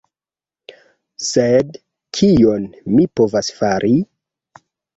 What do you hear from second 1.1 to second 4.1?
Sed kion mi povas fari?